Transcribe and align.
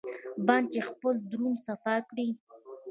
بنده 0.45 0.69
چې 0.73 0.79
خپل 0.89 1.13
درون 1.29 1.53
صفا 1.65 1.95
کړي. 2.09 2.27